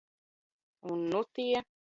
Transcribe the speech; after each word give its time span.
Un 0.89 0.99
nu 1.11 1.23
tie 1.35 1.65